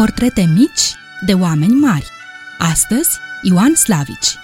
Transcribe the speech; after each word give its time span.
Portrete 0.00 0.50
mici 0.54 0.94
de 1.26 1.32
oameni 1.32 1.74
mari. 1.74 2.06
Astăzi, 2.58 3.08
Ioan 3.42 3.74
Slavici. 3.74 4.38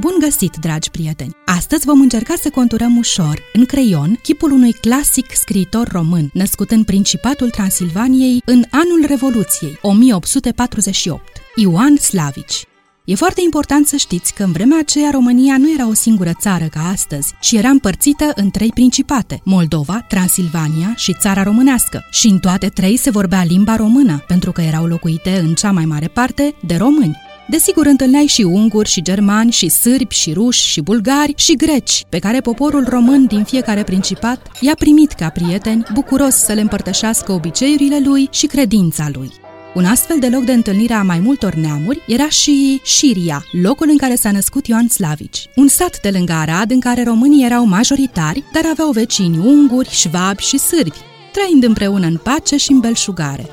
Bun 0.00 0.12
găsit, 0.18 0.56
dragi 0.56 0.90
prieteni! 0.90 1.36
Astăzi 1.44 1.84
vom 1.84 2.00
încerca 2.00 2.34
să 2.42 2.50
conturăm 2.50 2.96
ușor, 2.96 3.42
în 3.52 3.64
creion, 3.64 4.18
chipul 4.22 4.50
unui 4.50 4.72
clasic 4.72 5.34
scriitor 5.34 5.88
român, 5.88 6.30
născut 6.32 6.70
în 6.70 6.84
Principatul 6.84 7.50
Transilvaniei 7.50 8.42
în 8.44 8.64
anul 8.70 9.04
Revoluției, 9.06 9.78
1848, 9.82 11.22
Ioan 11.54 11.96
Slavici. 11.96 12.64
E 13.10 13.14
foarte 13.14 13.40
important 13.44 13.86
să 13.86 13.96
știți 13.96 14.34
că 14.34 14.42
în 14.42 14.52
vremea 14.52 14.78
aceea 14.78 15.10
România 15.12 15.56
nu 15.58 15.72
era 15.72 15.88
o 15.88 15.94
singură 15.94 16.30
țară 16.40 16.64
ca 16.64 16.88
astăzi, 16.88 17.34
ci 17.40 17.52
era 17.52 17.68
împărțită 17.68 18.32
în 18.34 18.50
trei 18.50 18.70
principate, 18.74 19.40
Moldova, 19.44 20.04
Transilvania 20.08 20.94
și 20.96 21.16
Țara 21.18 21.42
Românească. 21.42 22.04
Și 22.10 22.26
în 22.26 22.38
toate 22.38 22.68
trei 22.68 22.96
se 22.96 23.10
vorbea 23.10 23.44
limba 23.44 23.76
română, 23.76 24.24
pentru 24.26 24.52
că 24.52 24.60
erau 24.60 24.86
locuite 24.86 25.38
în 25.38 25.54
cea 25.54 25.70
mai 25.70 25.84
mare 25.84 26.06
parte 26.06 26.54
de 26.66 26.76
români. 26.76 27.16
Desigur, 27.48 27.86
întâlneai 27.86 28.26
și 28.26 28.42
unguri, 28.42 28.88
și 28.88 29.02
germani, 29.02 29.52
și 29.52 29.68
sârbi, 29.68 30.14
și 30.14 30.32
ruși, 30.32 30.68
și 30.68 30.80
bulgari, 30.80 31.34
și 31.36 31.56
greci, 31.56 32.04
pe 32.08 32.18
care 32.18 32.40
poporul 32.40 32.86
român 32.88 33.26
din 33.26 33.44
fiecare 33.44 33.82
principat 33.82 34.46
i-a 34.60 34.74
primit 34.74 35.12
ca 35.12 35.28
prieteni, 35.28 35.86
bucuros 35.92 36.34
să 36.34 36.52
le 36.52 36.60
împărtășească 36.60 37.32
obiceiurile 37.32 38.00
lui 38.04 38.28
și 38.30 38.46
credința 38.46 39.08
lui. 39.12 39.30
Un 39.74 39.84
astfel 39.84 40.18
de 40.18 40.28
loc 40.28 40.42
de 40.42 40.52
întâlnire 40.52 40.94
a 40.94 41.02
mai 41.02 41.18
multor 41.18 41.54
neamuri 41.54 42.02
era 42.06 42.28
și 42.28 42.80
Șiria, 42.84 43.44
locul 43.62 43.88
în 43.90 43.96
care 43.96 44.14
s-a 44.14 44.30
născut 44.30 44.66
Ioan 44.66 44.88
Slavici, 44.88 45.48
un 45.56 45.68
sat 45.68 46.00
de 46.00 46.10
lângă 46.10 46.32
Arad 46.32 46.70
în 46.70 46.80
care 46.80 47.02
românii 47.02 47.44
erau 47.44 47.64
majoritari, 47.64 48.44
dar 48.52 48.62
aveau 48.70 48.90
vecini 48.90 49.38
unguri, 49.38 49.88
șvabi 49.90 50.42
și 50.42 50.58
sârbi, 50.58 50.98
trăind 51.32 51.64
împreună 51.64 52.06
în 52.06 52.16
pace 52.16 52.56
și 52.56 52.70
în 52.70 52.80
belșugare. 52.80 53.50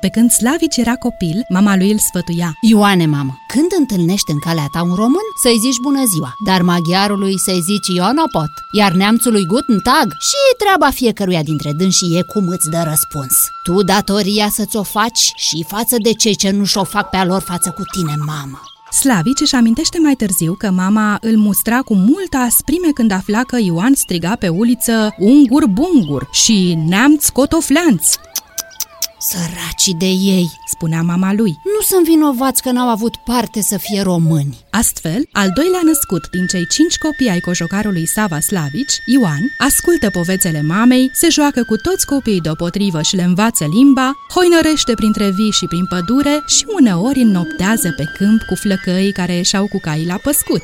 Pe 0.00 0.08
când 0.08 0.30
Slavici 0.30 0.76
era 0.76 0.94
copil, 0.94 1.44
mama 1.48 1.76
lui 1.76 1.90
îl 1.90 1.98
sfătuia. 1.98 2.52
Ioane, 2.60 3.06
mamă, 3.06 3.38
când 3.52 3.70
întâlnești 3.78 4.30
în 4.30 4.38
calea 4.38 4.68
ta 4.72 4.82
un 4.82 4.94
român, 4.94 5.28
să-i 5.42 5.62
zici 5.64 5.82
bună 5.82 6.02
ziua, 6.12 6.32
dar 6.46 6.62
maghiarului 6.62 7.38
să-i 7.38 7.60
zici 7.68 7.94
Ionopot, 7.96 8.52
iar 8.78 8.92
neamțului 8.92 9.44
Guten 9.46 9.78
Tag 9.78 10.08
și 10.28 10.38
treaba 10.62 10.90
fiecăruia 10.90 11.42
dintre 11.42 11.72
dânsii 11.72 12.16
e 12.16 12.22
cum 12.22 12.48
îți 12.48 12.70
dă 12.70 12.82
răspuns. 12.88 13.34
Tu 13.62 13.82
datoria 13.82 14.48
să-ți 14.50 14.76
o 14.76 14.82
faci 14.82 15.32
și 15.36 15.64
față 15.68 15.96
de 16.02 16.12
cei 16.12 16.36
ce 16.36 16.50
nu 16.50 16.64
și-o 16.64 16.84
fac 16.84 17.10
pe 17.10 17.16
a 17.16 17.24
lor 17.24 17.40
față 17.40 17.70
cu 17.70 17.82
tine, 17.92 18.14
mamă. 18.26 18.60
Slavici 18.90 19.40
își 19.40 19.54
amintește 19.54 19.98
mai 19.98 20.14
târziu 20.14 20.54
că 20.54 20.70
mama 20.70 21.18
îl 21.20 21.36
mustra 21.36 21.82
cu 21.82 21.94
multă 21.94 22.36
asprime 22.36 22.90
când 22.94 23.10
afla 23.10 23.42
că 23.42 23.56
Ioan 23.60 23.94
striga 23.94 24.36
pe 24.38 24.48
uliță 24.48 25.14
ungur 25.18 25.66
bungur 25.66 26.28
și 26.32 26.78
neamț 26.86 27.28
cotofleanț. 27.28 28.14
Săracii 29.28 29.94
de 29.94 30.06
ei, 30.06 30.50
spunea 30.66 31.02
mama 31.02 31.32
lui. 31.32 31.50
Nu 31.64 31.80
sunt 31.80 32.04
vinovați 32.04 32.62
că 32.62 32.70
n-au 32.70 32.88
avut 32.88 33.16
parte 33.16 33.60
să 33.62 33.78
fie 33.78 34.02
români. 34.02 34.58
Astfel, 34.70 35.22
al 35.32 35.50
doilea 35.54 35.80
născut 35.84 36.28
din 36.30 36.46
cei 36.46 36.66
cinci 36.66 36.98
copii 36.98 37.30
ai 37.30 37.40
cojocarului 37.40 38.06
Sava 38.06 38.40
Slavici, 38.40 38.94
Ioan, 39.06 39.42
ascultă 39.58 40.10
povețele 40.10 40.62
mamei, 40.62 41.10
se 41.12 41.28
joacă 41.28 41.62
cu 41.64 41.76
toți 41.76 42.06
copiii 42.06 42.40
deopotrivă 42.40 43.02
și 43.02 43.16
le 43.16 43.22
învață 43.22 43.64
limba, 43.72 44.12
hoinărește 44.34 44.94
printre 44.94 45.30
vii 45.30 45.50
și 45.50 45.66
prin 45.66 45.86
pădure 45.86 46.42
și 46.46 46.64
uneori 46.78 47.20
înnoptează 47.20 47.92
pe 47.96 48.04
câmp 48.16 48.42
cu 48.42 48.54
flăcăii 48.54 49.12
care 49.12 49.34
ieșeau 49.34 49.66
cu 49.68 49.78
caii 49.78 50.06
la 50.06 50.18
păscut. 50.22 50.62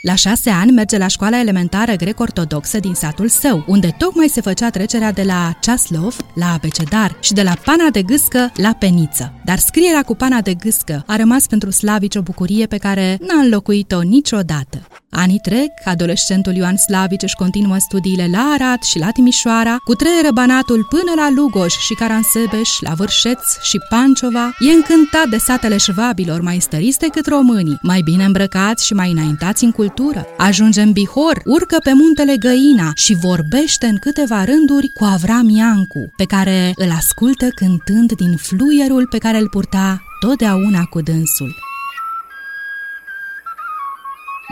La 0.00 0.14
șase 0.14 0.50
ani 0.50 0.70
merge 0.70 0.98
la 0.98 1.06
școala 1.06 1.40
elementară 1.40 1.92
grec-ortodoxă 1.92 2.78
din 2.78 2.94
satul 2.94 3.28
său, 3.28 3.64
unde 3.66 3.94
tocmai 3.98 4.28
se 4.28 4.40
făcea 4.40 4.70
trecerea 4.70 5.12
de 5.12 5.22
la 5.22 5.58
Ceaslov 5.60 6.16
la 6.34 6.52
Abecedar 6.52 7.16
și 7.20 7.32
de 7.32 7.42
la 7.42 7.56
pana 7.64 7.88
de 7.92 8.02
gâscă 8.02 8.52
la 8.56 8.72
peniță. 8.78 9.32
Dar 9.44 9.58
scrierea 9.58 10.02
cu 10.02 10.14
pana 10.14 10.40
de 10.40 10.54
gâscă 10.54 11.04
a 11.06 11.16
rămas 11.16 11.46
pentru 11.46 11.70
slavici 11.70 12.16
o 12.16 12.22
bucurie 12.22 12.66
pe 12.66 12.76
care 12.76 13.18
n-a 13.20 13.40
înlocuit-o 13.40 14.00
niciodată. 14.00 14.86
Anii 15.10 15.38
trec, 15.38 15.70
adolescentul 15.84 16.54
Ioan 16.54 16.76
Slavici 16.76 17.22
își 17.22 17.34
continuă 17.34 17.76
studiile 17.78 18.28
la 18.32 18.52
Arad 18.54 18.82
și 18.82 18.98
la 18.98 19.10
Timișoara, 19.10 19.76
cu 19.84 19.94
treieră 19.94 20.28
banatul 20.32 20.86
până 20.88 21.12
la 21.16 21.30
Lugoș 21.30 21.74
și 21.86 21.94
Caransebeș, 21.94 22.80
la 22.80 22.92
Vârșeț 22.94 23.40
și 23.62 23.78
Pancova, 23.88 24.50
e 24.58 24.72
încântat 24.72 25.28
de 25.30 25.36
satele 25.36 25.76
șvabilor 25.76 26.40
mai 26.40 26.58
stăriți 26.60 26.98
decât 26.98 27.26
românii, 27.26 27.78
mai 27.82 28.00
bine 28.00 28.24
îmbrăcați 28.24 28.86
și 28.86 28.94
mai 28.94 29.10
înaintați 29.10 29.64
în 29.64 29.70
cultură. 29.70 29.87
Ajunge 30.36 30.80
în 30.82 30.92
Bihor, 30.92 31.42
urcă 31.44 31.76
pe 31.82 31.92
muntele 31.92 32.36
Găina 32.36 32.90
și 32.94 33.14
vorbește 33.14 33.86
în 33.86 33.96
câteva 33.96 34.44
rânduri 34.44 34.88
cu 34.88 35.04
Avram 35.04 35.48
Iancu, 35.48 36.12
pe 36.16 36.24
care 36.24 36.72
îl 36.74 36.90
ascultă 36.90 37.46
cântând 37.48 38.12
din 38.12 38.36
fluierul 38.36 39.06
pe 39.06 39.18
care 39.18 39.38
îl 39.38 39.48
purta 39.48 40.02
totdeauna 40.20 40.84
cu 40.84 41.00
dânsul. 41.00 41.54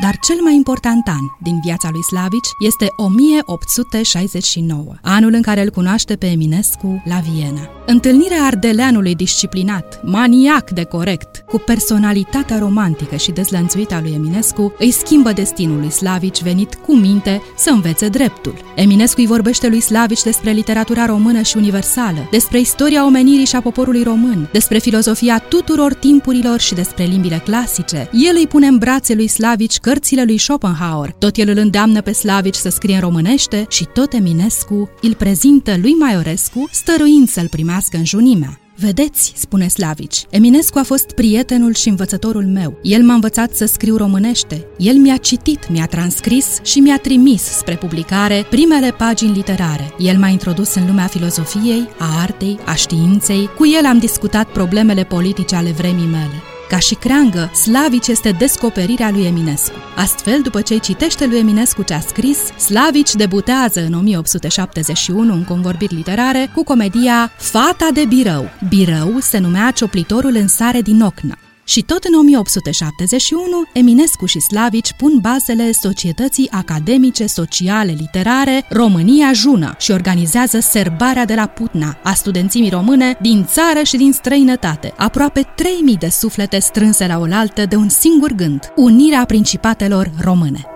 Dar 0.01 0.19
cel 0.19 0.37
mai 0.43 0.55
important 0.55 1.09
an 1.09 1.27
din 1.43 1.61
viața 1.65 1.89
lui 1.93 2.03
Slavici 2.03 2.49
este 2.59 2.87
1869, 2.97 4.95
anul 5.03 5.33
în 5.33 5.43
care 5.43 5.63
îl 5.63 5.71
cunoaște 5.71 6.17
pe 6.17 6.27
Eminescu 6.27 7.03
la 7.05 7.19
Viena. 7.19 7.71
Întâlnirea 7.87 8.43
ardeleanului 8.43 9.15
disciplinat, 9.15 10.01
maniac 10.05 10.71
de 10.71 10.85
corect, 10.85 11.45
cu 11.49 11.59
personalitatea 11.59 12.59
romantică 12.59 13.17
și 13.17 13.31
dezlănțuită 13.31 13.95
a 13.95 14.01
lui 14.01 14.13
Eminescu, 14.15 14.75
îi 14.79 14.91
schimbă 14.91 15.33
destinul 15.33 15.79
lui 15.79 15.91
Slavici 15.91 16.43
venit 16.43 16.75
cu 16.75 16.97
minte 16.97 17.43
să 17.57 17.71
învețe 17.71 18.09
dreptul. 18.09 18.55
Eminescu 18.75 19.21
îi 19.21 19.27
vorbește 19.27 19.69
lui 19.69 19.81
Slavici 19.81 20.23
despre 20.23 20.51
literatura 20.51 21.07
română 21.07 21.43
și 21.43 21.57
universală, 21.57 22.29
despre 22.31 22.61
istoria 22.61 23.07
omenirii 23.07 23.47
și 23.47 23.57
a 23.57 23.61
poporului 23.61 24.03
român, 24.03 24.49
despre 24.53 24.79
filozofia 24.79 25.39
tuturor 25.39 25.95
timpurilor 25.95 26.61
și 26.61 26.75
despre 26.75 27.05
limbile 27.05 27.43
clasice. 27.45 28.09
El 28.13 28.37
îi 28.37 28.47
pune 28.47 28.67
în 28.67 28.79
brațe 28.79 29.15
lui 29.15 29.27
Slavici 29.27 29.79
cărțile 29.87 30.25
lui 30.25 30.39
Schopenhauer. 30.39 31.15
Tot 31.19 31.37
el 31.37 31.49
îl 31.49 31.57
îndeamnă 31.57 32.01
pe 32.01 32.13
Slavici 32.13 32.55
să 32.55 32.69
scrie 32.69 32.95
în 32.95 33.01
românește 33.01 33.67
și 33.69 33.85
tot 33.85 34.13
Eminescu 34.13 34.91
îl 35.01 35.15
prezintă 35.15 35.77
lui 35.81 35.93
Maiorescu, 35.93 36.69
stăruind 36.73 37.29
să-l 37.29 37.49
primească 37.49 37.97
în 37.97 38.05
junimea. 38.05 38.61
Vedeți, 38.77 39.33
spune 39.37 39.69
Slavici, 39.69 40.27
Eminescu 40.31 40.79
a 40.79 40.83
fost 40.83 41.11
prietenul 41.11 41.75
și 41.75 41.89
învățătorul 41.89 42.45
meu. 42.45 42.79
El 42.83 43.03
m-a 43.03 43.15
învățat 43.15 43.55
să 43.55 43.67
scriu 43.67 43.97
românește. 43.97 44.67
El 44.79 44.97
mi-a 44.97 45.17
citit, 45.17 45.69
mi-a 45.69 45.87
transcris 45.87 46.59
și 46.63 46.79
mi-a 46.79 46.99
trimis 46.99 47.43
spre 47.43 47.77
publicare 47.77 48.47
primele 48.51 48.91
pagini 48.91 49.35
literare. 49.35 49.95
El 49.99 50.19
m-a 50.19 50.29
introdus 50.29 50.75
în 50.75 50.87
lumea 50.87 51.07
filozofiei, 51.07 51.89
a 51.99 52.21
artei, 52.21 52.59
a 52.65 52.75
științei. 52.75 53.51
Cu 53.57 53.67
el 53.67 53.85
am 53.85 53.99
discutat 53.99 54.49
problemele 54.49 55.05
politice 55.05 55.55
ale 55.55 55.71
vremii 55.71 56.07
mele. 56.07 56.43
Ca 56.69 56.79
și 56.79 56.95
creangă, 56.95 57.51
Slavici 57.55 58.07
este 58.07 58.31
descoperirea 58.31 59.11
lui 59.11 59.27
Eminescu. 59.27 59.75
Astfel, 59.97 60.43
după 60.43 60.61
ce 60.61 60.73
îi 60.73 60.81
citește 60.81 61.27
lui 61.27 61.39
Eminescu 61.39 61.83
ce 61.83 61.95
a 61.95 62.01
scris, 62.01 62.39
Slavici 62.39 63.15
debutează 63.15 63.81
în 63.81 63.93
1871 63.93 65.33
în 65.33 65.45
convorbiri 65.45 65.95
literare 65.95 66.51
cu 66.55 66.65
comedia 66.65 67.31
Fata 67.37 67.89
de 67.93 68.05
Birău. 68.05 68.51
Birău 68.69 69.19
se 69.19 69.39
numea 69.39 69.71
cioplitorul 69.71 70.35
în 70.35 70.49
sare 70.49 70.81
din 70.81 71.03
Ocna. 71.03 71.39
Și 71.67 71.83
tot 71.83 72.05
în 72.05 72.15
1871, 72.19 73.47
Eminescu 73.73 74.27
și 74.27 74.41
Slavici 74.41 74.93
pun 74.97 75.19
bazele 75.21 75.73
Societății 75.73 76.51
Academice 76.51 77.27
Sociale 77.27 77.93
Literare 77.99 78.65
România 78.69 79.33
Jună 79.33 79.75
și 79.79 79.91
organizează 79.91 80.59
serbarea 80.61 81.25
de 81.25 81.35
la 81.35 81.47
Putna 81.47 81.99
a 82.03 82.13
studențimii 82.15 82.71
române 82.71 83.17
din 83.21 83.45
țară 83.45 83.83
și 83.83 83.97
din 83.97 84.13
străinătate, 84.13 84.93
aproape 84.97 85.41
3000 85.57 85.97
de 85.97 86.09
suflete 86.09 86.59
strânse 86.59 87.07
la 87.07 87.19
oaltă 87.19 87.67
de 87.67 87.77
un 87.77 87.89
singur 87.89 88.33
gând, 88.33 88.73
unirea 88.77 89.25
principatelor 89.25 90.11
române. 90.21 90.76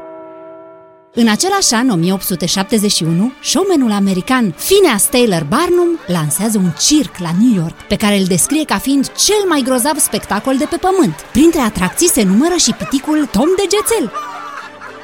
În 1.14 1.28
același 1.28 1.74
an, 1.74 1.88
1871, 1.88 3.32
showmanul 3.42 3.90
american 3.90 4.54
Phineas 4.68 5.08
Taylor 5.08 5.46
Barnum 5.48 5.98
lansează 6.06 6.58
un 6.58 6.70
circ 6.78 7.18
la 7.18 7.30
New 7.40 7.62
York, 7.62 7.82
pe 7.88 7.96
care 7.96 8.18
îl 8.18 8.24
descrie 8.24 8.64
ca 8.64 8.78
fiind 8.78 9.12
cel 9.12 9.44
mai 9.48 9.62
grozav 9.64 9.98
spectacol 9.98 10.56
de 10.56 10.64
pe 10.70 10.76
pământ. 10.76 11.14
Printre 11.32 11.60
atracții 11.60 12.08
se 12.08 12.22
numără 12.22 12.54
și 12.54 12.72
piticul 12.72 13.26
Tom 13.26 13.48
Degețel, 13.56 14.12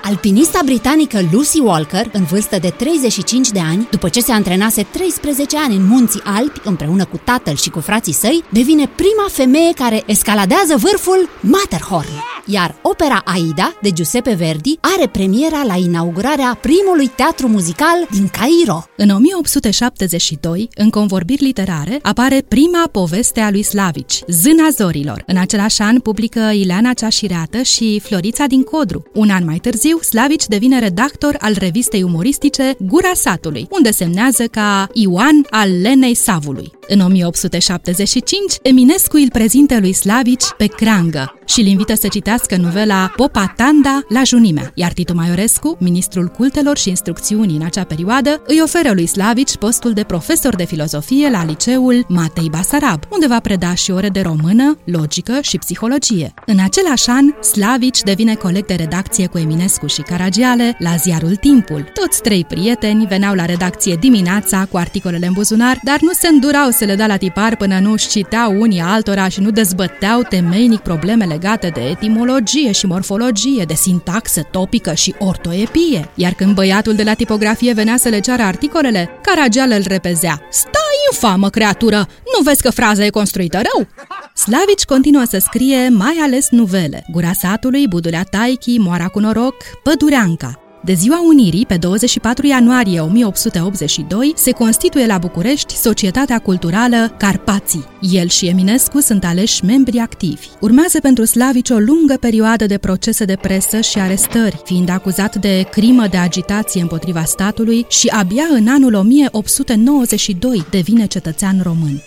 Alpinista 0.02 0.60
britanică 0.64 1.20
Lucy 1.32 1.60
Walker, 1.60 2.06
în 2.12 2.24
vârstă 2.24 2.58
de 2.58 2.68
35 2.68 3.48
de 3.48 3.60
ani, 3.60 3.88
după 3.90 4.08
ce 4.08 4.20
se 4.20 4.32
antrenase 4.32 4.82
13 4.82 5.58
ani 5.58 5.76
în 5.76 5.86
munții 5.86 6.22
Alpi, 6.24 6.60
împreună 6.64 7.04
cu 7.04 7.20
tatăl 7.24 7.54
și 7.54 7.70
cu 7.70 7.80
frații 7.80 8.12
săi, 8.12 8.44
devine 8.48 8.90
prima 8.94 9.26
femeie 9.28 9.72
care 9.72 10.02
escaladează 10.06 10.76
vârful 10.76 11.28
Matterhorn. 11.40 12.35
Iar 12.46 12.74
opera 12.82 13.22
Aida 13.24 13.78
de 13.82 13.90
Giuseppe 13.90 14.34
Verdi 14.34 14.78
are 14.80 15.06
premiera 15.06 15.62
la 15.66 15.76
inaugurarea 15.76 16.58
primului 16.60 17.06
teatru 17.06 17.48
muzical 17.48 18.06
din 18.10 18.28
Cairo. 18.28 18.84
În 18.96 19.10
1872, 19.10 20.68
în 20.74 20.90
convorbiri 20.90 21.44
literare, 21.44 21.98
apare 22.02 22.44
prima 22.48 22.88
poveste 22.92 23.40
a 23.40 23.50
lui 23.50 23.62
Slavici, 23.62 24.20
Zâna 24.28 24.68
Zorilor. 24.70 25.22
În 25.26 25.36
același 25.36 25.82
an 25.82 25.98
publică 25.98 26.40
Ileana 26.40 26.92
Ceașireată 26.92 27.62
și 27.62 28.00
Florița 28.02 28.46
din 28.46 28.62
Codru. 28.62 29.02
Un 29.14 29.30
an 29.30 29.44
mai 29.44 29.58
târziu, 29.58 29.98
Slavici 29.98 30.46
devine 30.46 30.78
redactor 30.78 31.36
al 31.40 31.54
revistei 31.58 32.02
umoristice 32.02 32.74
Gura 32.78 33.12
Satului, 33.14 33.66
unde 33.70 33.90
semnează 33.90 34.44
ca 34.44 34.88
Ioan 34.92 35.46
al 35.50 35.80
Lenei 35.80 36.14
Savului. 36.14 36.72
În 36.88 37.00
1875, 37.00 38.40
Eminescu 38.62 39.16
îl 39.16 39.30
prezintă 39.30 39.78
lui 39.80 39.92
Slavici 39.92 40.44
pe 40.56 40.66
crangă 40.66 41.34
și 41.46 41.60
îl 41.60 41.66
invită 41.66 41.94
să 41.94 42.08
citească 42.08 42.56
novela 42.56 43.12
Popa 43.16 43.52
Tanda 43.56 44.00
la 44.08 44.22
junimea, 44.22 44.70
iar 44.74 44.92
Titu 44.92 45.14
Maiorescu, 45.14 45.76
ministrul 45.80 46.26
cultelor 46.26 46.76
și 46.76 46.88
instrucțiunii 46.88 47.56
în 47.56 47.64
acea 47.64 47.84
perioadă, 47.84 48.42
îi 48.46 48.60
oferă 48.62 48.90
lui 48.94 49.06
Slavici 49.06 49.56
postul 49.56 49.92
de 49.92 50.02
profesor 50.02 50.56
de 50.56 50.64
filozofie 50.64 51.30
la 51.30 51.44
liceul 51.44 52.04
Matei 52.08 52.48
Basarab, 52.50 53.02
unde 53.10 53.26
va 53.26 53.40
preda 53.40 53.74
și 53.74 53.90
ore 53.90 54.08
de 54.08 54.20
română, 54.20 54.78
logică 54.84 55.38
și 55.40 55.58
psihologie. 55.58 56.34
În 56.46 56.58
același 56.58 57.10
an, 57.10 57.42
Slavici 57.42 58.00
devine 58.02 58.34
coleg 58.34 58.66
de 58.66 58.74
redacție 58.74 59.26
cu 59.26 59.38
Eminescu 59.38 59.86
și 59.86 60.02
Caragiale 60.02 60.76
la 60.78 60.96
ziarul 60.96 61.36
Timpul. 61.36 61.90
Toți 61.94 62.20
trei 62.22 62.44
prieteni 62.44 63.06
veneau 63.06 63.34
la 63.34 63.44
redacție 63.44 63.96
dimineața 64.00 64.66
cu 64.70 64.76
articolele 64.76 65.26
în 65.26 65.32
buzunar, 65.32 65.80
dar 65.82 66.00
nu 66.00 66.12
se 66.12 66.28
îndurau 66.28 66.70
să 66.70 66.84
le 66.84 66.94
dea 66.94 67.06
la 67.06 67.16
tipar 67.16 67.56
până 67.56 67.78
nu 67.78 67.92
își 67.92 68.08
citeau 68.08 68.60
unii 68.60 68.80
altora 68.80 69.28
și 69.28 69.40
nu 69.40 69.50
dezbăteau 69.50 70.22
temeinic 70.22 70.80
probleme 70.80 71.24
legate 71.36 71.68
de 71.68 71.80
etimologie 71.80 72.72
și 72.72 72.86
morfologie, 72.86 73.64
de 73.64 73.74
sintaxă 73.74 74.42
topică 74.50 74.94
și 74.94 75.14
ortoepie. 75.18 76.08
Iar 76.14 76.32
când 76.32 76.54
băiatul 76.54 76.94
de 76.94 77.02
la 77.02 77.14
tipografie 77.14 77.72
venea 77.72 77.96
să 77.96 78.08
le 78.08 78.20
ceară 78.20 78.42
articolele, 78.42 79.08
Caragial 79.22 79.70
îl 79.70 79.82
repezea. 79.86 80.40
Stai, 80.50 80.96
infamă 81.12 81.50
creatură! 81.50 81.96
Nu 82.36 82.42
vezi 82.42 82.62
că 82.62 82.70
fraza 82.70 83.04
e 83.04 83.10
construită 83.10 83.56
rău? 83.56 83.86
Slavici 84.34 84.84
continuă 84.84 85.24
să 85.24 85.38
scrie 85.38 85.88
mai 85.88 86.18
ales 86.22 86.48
nuvele. 86.50 87.04
Gura 87.12 87.32
satului, 87.32 87.88
Budulea 87.88 88.22
Taichi, 88.22 88.78
Moara 88.78 89.08
cu 89.08 89.18
noroc, 89.18 89.54
Pădureanca. 89.82 90.65
De 90.86 90.92
ziua 90.92 91.26
Unirii, 91.26 91.66
pe 91.66 91.76
24 91.76 92.46
ianuarie 92.46 93.00
1882, 93.00 94.32
se 94.36 94.50
constituie 94.50 95.06
la 95.06 95.18
București 95.18 95.74
Societatea 95.74 96.38
Culturală 96.38 97.14
Carpații. 97.18 97.84
El 98.00 98.28
și 98.28 98.46
Eminescu 98.46 99.00
sunt 99.00 99.24
aleși 99.24 99.64
membri 99.64 99.98
activi. 99.98 100.46
Urmează 100.60 101.00
pentru 101.00 101.24
Slavici 101.24 101.70
o 101.70 101.78
lungă 101.78 102.16
perioadă 102.20 102.66
de 102.66 102.78
procese 102.78 103.24
de 103.24 103.36
presă 103.40 103.80
și 103.80 103.98
arestări, 103.98 104.60
fiind 104.64 104.88
acuzat 104.88 105.36
de 105.36 105.66
crimă 105.70 106.06
de 106.06 106.16
agitație 106.16 106.80
împotriva 106.80 107.22
statului 107.24 107.86
și 107.88 108.08
abia 108.08 108.46
în 108.50 108.68
anul 108.68 108.94
1892 108.94 110.66
devine 110.70 111.06
cetățean 111.06 111.60
român. 111.62 112.02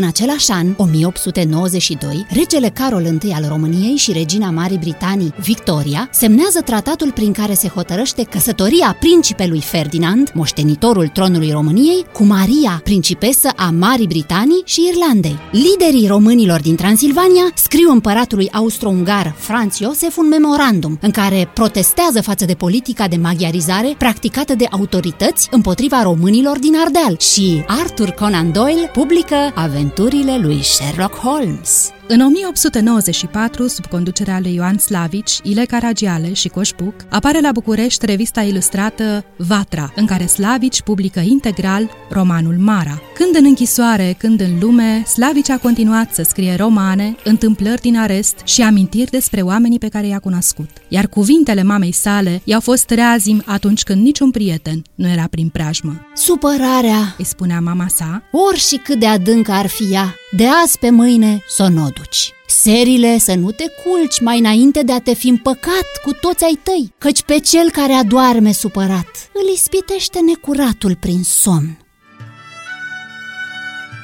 În 0.00 0.06
același 0.06 0.50
an, 0.50 0.74
1892, 0.76 2.26
regele 2.28 2.68
Carol 2.68 3.04
I 3.04 3.32
al 3.32 3.44
României 3.48 3.96
și 3.96 4.12
regina 4.12 4.50
Marii 4.50 4.78
Britanii, 4.78 5.34
Victoria, 5.40 6.08
semnează 6.12 6.60
tratatul 6.60 7.12
prin 7.12 7.32
care 7.32 7.54
se 7.54 7.68
hotărăște 7.68 8.22
căsătoria 8.22 8.96
principelui 9.00 9.60
Ferdinand, 9.60 10.30
moștenitorul 10.34 11.08
tronului 11.08 11.50
României, 11.50 12.04
cu 12.12 12.24
Maria, 12.24 12.80
principesă 12.84 13.48
a 13.56 13.70
Marii 13.78 14.06
Britanii 14.06 14.62
și 14.64 14.86
Irlandei. 14.88 15.38
Liderii 15.50 16.08
românilor 16.08 16.60
din 16.60 16.76
Transilvania 16.76 17.50
scriu 17.54 17.90
împăratului 17.90 18.50
austro-ungar 18.52 19.34
Franz 19.36 19.78
Iosef 19.78 20.16
un 20.16 20.28
memorandum 20.28 20.98
în 21.00 21.10
care 21.10 21.50
protestează 21.54 22.22
față 22.22 22.44
de 22.44 22.54
politica 22.54 23.08
de 23.08 23.16
maghiarizare 23.16 23.94
practicată 23.98 24.54
de 24.54 24.66
autorități 24.70 25.48
împotriva 25.50 26.02
românilor 26.02 26.58
din 26.58 26.72
Ardeal 26.84 27.18
și 27.18 27.64
Arthur 27.66 28.10
Conan 28.10 28.52
Doyle 28.52 28.90
publică 28.92 29.36
Aventura 29.54 29.86
aventurile 29.88 30.38
lui 30.38 30.62
Sherlock 30.62 31.24
Holmes. 31.24 31.97
În 32.10 32.20
1894, 32.20 33.66
sub 33.66 33.86
conducerea 33.86 34.40
lui 34.40 34.54
Ioan 34.54 34.78
Slavici, 34.78 35.38
Ile 35.42 35.64
Caragiale 35.64 36.32
și 36.32 36.48
Coșbuc, 36.48 36.94
apare 37.08 37.40
la 37.40 37.52
București 37.52 38.06
revista 38.06 38.42
ilustrată 38.42 39.24
Vatra, 39.36 39.92
în 39.96 40.06
care 40.06 40.26
Slavici 40.26 40.82
publică 40.82 41.20
integral 41.20 41.90
romanul 42.10 42.56
Mara. 42.58 43.00
Când 43.14 43.34
în 43.34 43.44
închisoare, 43.44 44.14
când 44.18 44.40
în 44.40 44.58
lume, 44.60 45.02
Slavici 45.04 45.50
a 45.50 45.58
continuat 45.58 46.14
să 46.14 46.22
scrie 46.22 46.54
romane, 46.54 47.16
întâmplări 47.24 47.80
din 47.80 47.98
arest 47.98 48.40
și 48.44 48.62
amintiri 48.62 49.10
despre 49.10 49.40
oamenii 49.40 49.78
pe 49.78 49.88
care 49.88 50.06
i-a 50.06 50.18
cunoscut. 50.18 50.70
Iar 50.88 51.06
cuvintele 51.06 51.62
mamei 51.62 51.92
sale 51.92 52.40
i-au 52.44 52.60
fost 52.60 52.90
reazim 52.90 53.42
atunci 53.46 53.82
când 53.82 54.02
niciun 54.02 54.30
prieten 54.30 54.82
nu 54.94 55.08
era 55.08 55.26
prin 55.30 55.48
preajmă. 55.48 56.00
Supărarea, 56.14 57.14
îi 57.18 57.24
spunea 57.24 57.60
mama 57.60 57.86
sa, 57.88 58.22
orși 58.32 58.68
și 58.68 58.76
cât 58.76 58.98
de 58.98 59.06
adâncă 59.06 59.52
ar 59.52 59.66
fi 59.66 59.92
ea, 59.92 60.14
de 60.36 60.46
azi 60.62 60.78
pe 60.78 60.90
mâine 60.90 61.42
să 61.48 61.68
nu 61.68 61.84
o 61.84 61.88
duci. 61.98 62.32
Serile 62.46 63.18
să 63.18 63.34
nu 63.34 63.50
te 63.50 63.64
culci 63.84 64.20
mai 64.20 64.38
înainte 64.38 64.82
de 64.82 64.92
a 64.92 65.00
te 65.00 65.14
fi 65.14 65.28
împăcat 65.28 65.86
cu 66.04 66.12
toți 66.12 66.44
ai 66.44 66.58
tăi, 66.62 66.94
căci 66.98 67.22
pe 67.22 67.38
cel 67.38 67.70
care 67.70 67.92
adoarme 67.92 68.52
supărat 68.52 69.30
îl 69.32 69.52
ispitește 69.54 70.20
necuratul 70.20 70.96
prin 70.96 71.22
somn. 71.22 71.78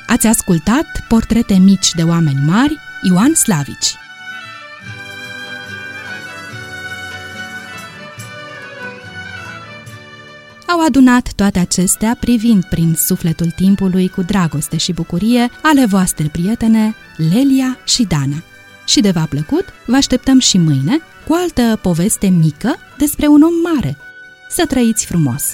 Ați 0.06 0.26
ascultat 0.26 0.86
Portrete 1.08 1.54
mici 1.54 1.90
de 1.96 2.02
oameni 2.02 2.44
mari, 2.46 2.76
Ioan 3.02 3.34
Slavici. 3.34 3.94
Au 10.66 10.80
adunat 10.86 11.32
toate 11.32 11.58
acestea 11.58 12.16
privind 12.20 12.64
prin 12.64 12.94
sufletul 12.94 13.50
timpului 13.50 14.08
cu 14.08 14.22
dragoste 14.22 14.76
și 14.76 14.92
bucurie 14.92 15.50
ale 15.62 15.86
voastre 15.86 16.28
prietene 16.32 16.94
Lelia 17.16 17.78
și 17.84 18.04
Dana. 18.04 18.42
Și 18.86 19.00
de 19.00 19.10
v-a 19.10 19.26
plăcut, 19.30 19.64
vă 19.86 19.96
așteptăm 19.96 20.38
și 20.38 20.58
mâine 20.58 20.98
cu 21.26 21.34
altă 21.34 21.78
poveste 21.82 22.26
mică 22.26 22.76
despre 22.98 23.26
un 23.26 23.42
om 23.42 23.72
mare. 23.74 23.96
Să 24.48 24.66
trăiți 24.66 25.06
frumos! 25.06 25.44